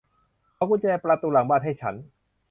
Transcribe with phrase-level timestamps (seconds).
[0.57, 1.95] ขอกุญแจประตูหลังบ้านให้ฉัน